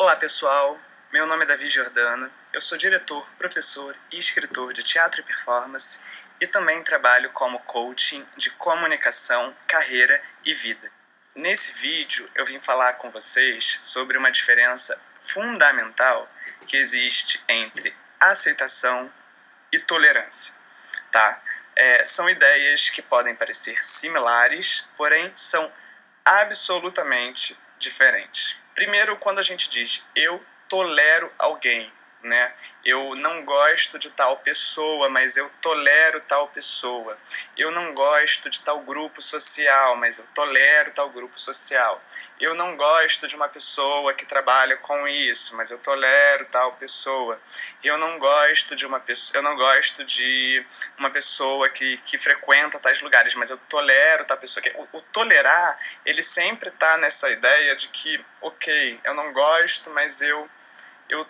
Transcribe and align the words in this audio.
Olá 0.00 0.14
pessoal, 0.14 0.78
meu 1.12 1.26
nome 1.26 1.42
é 1.42 1.46
Davi 1.46 1.66
Jordana, 1.66 2.30
eu 2.52 2.60
sou 2.60 2.78
diretor, 2.78 3.28
professor 3.36 3.96
e 4.12 4.16
escritor 4.16 4.72
de 4.72 4.80
teatro 4.84 5.20
e 5.20 5.24
performance 5.24 6.00
e 6.40 6.46
também 6.46 6.84
trabalho 6.84 7.30
como 7.30 7.58
coaching 7.58 8.24
de 8.36 8.48
comunicação, 8.50 9.52
carreira 9.66 10.22
e 10.44 10.54
vida. 10.54 10.88
Nesse 11.34 11.72
vídeo 11.80 12.30
eu 12.36 12.46
vim 12.46 12.60
falar 12.60 12.92
com 12.92 13.10
vocês 13.10 13.78
sobre 13.82 14.16
uma 14.16 14.30
diferença 14.30 14.96
fundamental 15.20 16.30
que 16.68 16.76
existe 16.76 17.42
entre 17.48 17.92
aceitação 18.20 19.12
e 19.72 19.80
tolerância, 19.80 20.54
tá? 21.10 21.42
É, 21.74 22.04
são 22.04 22.30
ideias 22.30 22.88
que 22.88 23.02
podem 23.02 23.34
parecer 23.34 23.82
similares, 23.82 24.86
porém 24.96 25.32
são 25.34 25.72
absolutamente 26.24 27.58
diferentes. 27.80 28.56
Primeiro, 28.78 29.16
quando 29.16 29.40
a 29.40 29.42
gente 29.42 29.68
diz 29.68 30.06
eu 30.14 30.40
tolero 30.68 31.28
alguém, 31.36 31.90
né? 32.22 32.52
Eu 32.84 33.14
não 33.16 33.44
gosto 33.44 33.98
de 33.98 34.08
tal 34.10 34.36
pessoa, 34.38 35.08
mas 35.10 35.36
eu 35.36 35.50
tolero 35.60 36.20
tal 36.22 36.48
pessoa. 36.48 37.18
Eu 37.56 37.70
não 37.70 37.92
gosto 37.92 38.48
de 38.48 38.62
tal 38.62 38.80
grupo 38.80 39.20
social, 39.20 39.94
mas 39.96 40.18
eu 40.18 40.26
tolero 40.34 40.90
tal 40.92 41.10
grupo 41.10 41.38
social. 41.38 42.02
Eu 42.40 42.54
não 42.54 42.76
gosto 42.76 43.26
de 43.26 43.36
uma 43.36 43.48
pessoa 43.48 44.14
que 44.14 44.24
trabalha 44.24 44.76
com 44.78 45.06
isso, 45.06 45.56
mas 45.56 45.70
eu 45.70 45.78
tolero 45.78 46.46
tal 46.46 46.72
pessoa. 46.74 47.38
Eu 47.84 47.98
não 47.98 48.18
gosto 48.18 48.74
de 48.74 48.86
uma 48.86 49.00
pessoa, 49.00 49.38
eu 49.38 49.42
não 49.42 49.54
gosto 49.56 50.04
de 50.04 50.64
uma 50.96 51.10
pessoa 51.10 51.68
que, 51.68 51.98
que 51.98 52.16
frequenta 52.16 52.78
tais 52.78 53.00
lugares, 53.02 53.34
mas 53.34 53.50
eu 53.50 53.58
tolero 53.68 54.24
tal 54.24 54.38
pessoa. 54.38 54.64
O, 54.76 54.98
o 54.98 55.00
tolerar, 55.02 55.78
ele 56.06 56.22
sempre 56.22 56.70
está 56.70 56.96
nessa 56.96 57.28
ideia 57.30 57.76
de 57.76 57.88
que, 57.88 58.24
ok, 58.40 59.00
eu 59.04 59.14
não 59.14 59.32
gosto, 59.32 59.90
mas 59.90 60.22
eu 60.22 60.48
eu 61.08 61.26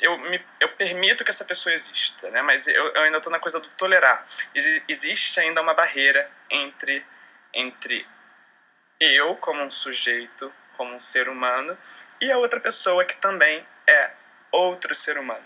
eu, 0.00 0.18
me, 0.18 0.44
eu 0.60 0.68
permito 0.70 1.24
que 1.24 1.30
essa 1.30 1.44
pessoa 1.44 1.72
exista, 1.72 2.30
né? 2.30 2.42
mas 2.42 2.66
eu, 2.66 2.86
eu 2.94 3.02
ainda 3.02 3.18
estou 3.18 3.32
na 3.32 3.38
coisa 3.38 3.60
do 3.60 3.68
tolerar. 3.70 4.24
Ex 4.54 4.82
existe 4.88 5.40
ainda 5.40 5.60
uma 5.60 5.74
barreira 5.74 6.30
entre, 6.50 7.04
entre 7.52 8.06
eu, 9.00 9.36
como 9.36 9.62
um 9.62 9.70
sujeito, 9.70 10.52
como 10.76 10.94
um 10.94 11.00
ser 11.00 11.28
humano, 11.28 11.76
e 12.20 12.30
a 12.30 12.38
outra 12.38 12.60
pessoa 12.60 13.04
que 13.04 13.16
também 13.16 13.66
é 13.86 14.10
outro 14.50 14.94
ser 14.94 15.18
humano. 15.18 15.44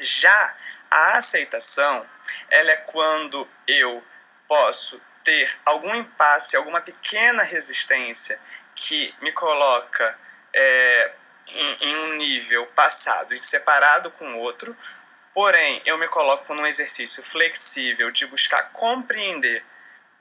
Já 0.00 0.56
a 0.90 1.16
aceitação, 1.16 2.06
ela 2.48 2.70
é 2.70 2.76
quando 2.76 3.48
eu 3.66 4.04
posso 4.48 5.00
ter 5.22 5.54
algum 5.64 5.94
impasse, 5.94 6.56
alguma 6.56 6.80
pequena 6.80 7.42
resistência 7.42 8.40
que 8.74 9.14
me 9.20 9.30
coloca 9.32 10.18
é, 10.52 11.12
em, 11.54 11.96
um 11.96 12.14
nível 12.14 12.66
passado 12.68 13.34
e 13.34 13.38
separado 13.38 14.10
com 14.12 14.34
o 14.34 14.38
outro, 14.38 14.76
porém 15.34 15.80
eu 15.84 15.98
me 15.98 16.08
coloco 16.08 16.54
num 16.54 16.66
exercício 16.66 17.22
flexível 17.22 18.10
de 18.10 18.26
buscar 18.26 18.70
compreender 18.72 19.64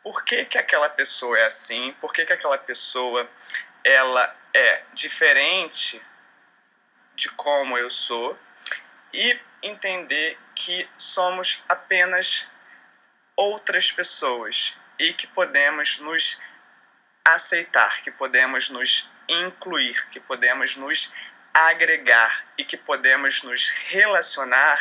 por 0.04 0.24
que, 0.24 0.46
que 0.46 0.58
aquela 0.58 0.90
pessoa 0.90 1.38
é 1.38 1.46
assim, 1.46 1.94
por 2.00 2.14
que, 2.14 2.26
que 2.26 2.34
aquela 2.34 2.58
pessoa 2.58 3.30
ela 3.84 4.36
é 4.54 4.82
diferente 4.94 6.02
de 7.16 7.30
como 7.30 7.78
eu 7.78 7.90
sou 7.90 8.38
e 9.14 9.38
entender 9.62 10.38
que 10.56 10.88
somos 10.98 11.64
apenas 11.68 12.48
outras 13.36 13.92
pessoas 13.92 14.78
e 14.98 15.14
que 15.14 15.28
podemos 15.28 16.00
nos 16.00 16.40
aceitar, 17.34 18.02
que 18.02 18.12
podemos 18.12 18.70
nos 18.70 19.10
incluir, 19.28 20.10
que 20.10 20.20
podemos 20.20 20.76
nos 20.76 21.14
agregar 21.54 22.46
e 22.58 22.64
que 22.64 22.78
podemos 22.78 23.44
nos 23.44 23.70
relacionar, 23.70 24.80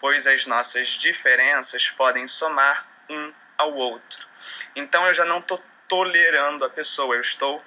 pois 0.00 0.26
as 0.26 0.46
nossas 0.46 0.88
diferenças 0.88 1.90
podem 1.90 2.26
somar 2.26 2.86
um 3.08 3.32
ao 3.56 3.72
outro. 3.72 4.26
Então 4.74 5.06
eu 5.06 5.14
já 5.14 5.24
não 5.24 5.38
estou 5.38 5.62
tolerando 5.88 6.64
a 6.64 6.70
pessoa, 6.70 7.14
eu 7.14 7.20
estou 7.20 7.64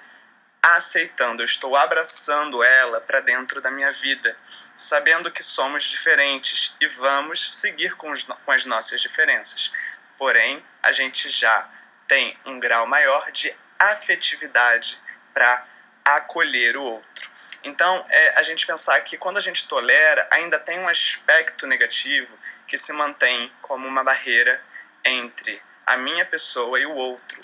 aceitando, 0.61 1.41
eu 1.41 1.45
estou 1.45 1.75
abraçando 1.75 2.63
ela 2.63 2.99
para 3.01 3.21
dentro 3.21 3.61
da 3.61 3.71
minha 3.71 3.91
vida, 3.91 4.35
sabendo 4.75 5.31
que 5.31 5.41
somos 5.41 5.83
diferentes 5.83 6.75
e 6.79 6.87
vamos 6.87 7.55
seguir 7.55 7.95
com, 7.95 8.11
os, 8.11 8.23
com 8.23 8.51
as 8.51 8.65
nossas 8.65 9.01
diferenças. 9.01 9.71
Porém, 10.17 10.63
a 10.83 10.91
gente 10.91 11.29
já 11.29 11.67
tem 12.07 12.37
um 12.45 12.59
grau 12.59 12.85
maior 12.85 13.31
de 13.31 13.53
afetividade 13.79 14.99
para 15.33 15.65
acolher 16.03 16.75
o 16.75 16.83
outro. 16.83 17.29
Então, 17.63 18.05
é 18.09 18.39
a 18.39 18.43
gente 18.43 18.65
pensar 18.65 18.99
que 19.01 19.17
quando 19.17 19.37
a 19.37 19.41
gente 19.41 19.67
tolera, 19.67 20.27
ainda 20.31 20.59
tem 20.59 20.79
um 20.79 20.89
aspecto 20.89 21.67
negativo 21.67 22.37
que 22.67 22.77
se 22.77 22.93
mantém 22.93 23.51
como 23.61 23.87
uma 23.87 24.03
barreira 24.03 24.61
entre 25.03 25.61
a 25.85 25.97
minha 25.97 26.25
pessoa 26.25 26.79
e 26.79 26.85
o 26.85 26.93
outro, 26.93 27.43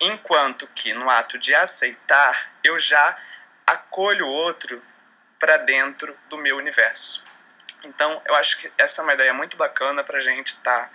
enquanto 0.00 0.66
que 0.74 0.92
no 0.92 1.08
ato 1.08 1.38
de 1.38 1.54
aceitar, 1.54 2.52
eu 2.62 2.78
já 2.78 3.16
acolho 3.66 4.26
o 4.26 4.30
outro 4.30 4.82
para 5.38 5.56
dentro 5.56 6.16
do 6.28 6.36
meu 6.36 6.56
universo. 6.56 7.24
Então, 7.82 8.22
eu 8.26 8.34
acho 8.36 8.58
que 8.58 8.72
essa 8.78 9.00
é 9.00 9.04
uma 9.04 9.14
ideia 9.14 9.32
muito 9.32 9.56
bacana 9.56 10.04
para 10.04 10.18
a 10.18 10.20
gente 10.20 10.48
estar 10.48 10.84
tá 10.84 10.90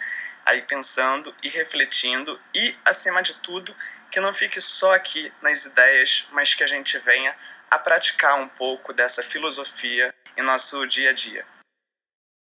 aí 0.48 0.62
pensando 0.62 1.36
e 1.44 1.50
refletindo 1.50 2.40
e, 2.56 2.74
acima 2.86 3.22
de 3.22 3.36
tudo, 3.36 3.76
que 4.10 4.22
não 4.22 4.34
fique 4.34 4.62
só 4.62 4.96
aqui 4.96 5.32
nas 5.42 5.66
ideias, 5.66 6.30
mas 6.32 6.54
que 6.54 6.64
a 6.64 6.68
gente 6.68 6.98
venha 7.00 7.36
a 7.70 7.78
praticar 7.78 8.40
um 8.40 8.48
pouco 8.48 8.94
dessa 8.94 9.22
filosofia 9.22 10.14
em 10.38 10.42
nosso 10.42 10.88
dia 10.88 11.10
a 11.10 11.14
dia. 11.14 11.46